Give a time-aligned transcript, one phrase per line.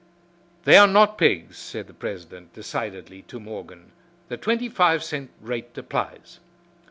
[0.63, 3.91] "They are not pigs," said the president, decidedly, to Morgan.
[4.29, 6.39] "The twenty five cent rate applies."